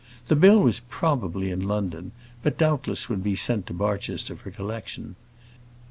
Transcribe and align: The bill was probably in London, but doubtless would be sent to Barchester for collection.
The 0.29 0.35
bill 0.35 0.57
was 0.61 0.79
probably 0.89 1.51
in 1.51 1.67
London, 1.67 2.11
but 2.41 2.57
doubtless 2.57 3.07
would 3.07 3.21
be 3.23 3.35
sent 3.35 3.67
to 3.67 3.73
Barchester 3.75 4.35
for 4.35 4.49
collection. 4.49 5.15